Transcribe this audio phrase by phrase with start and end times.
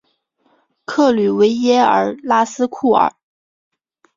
[0.83, 3.13] 克吕维耶尔拉斯库尔。